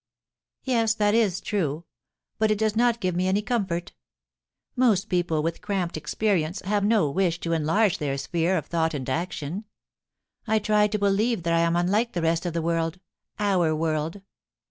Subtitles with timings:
[0.37, 1.83] * Yes, that is true;
[2.39, 3.91] but it does not give me any comfort
[4.75, 8.95] Most people with cramped experience have no wish to en large their sphere of thought
[8.95, 9.65] and action.
[10.47, 12.99] I try to believe that I am unlike the rest of the world—
[13.53, 14.23] our world.